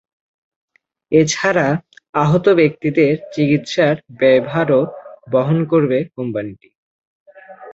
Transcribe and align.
এ 1.11 1.21
ছাড়া 1.27 1.67
আহত 2.15 2.45
ব্যক্তিদের 2.59 3.13
চিকিত্সার 3.33 3.95
ব্যয়ভারও 4.19 4.81
বহন 5.31 5.59
করবে 5.71 5.97
কোম্পানিটি। 6.15 6.69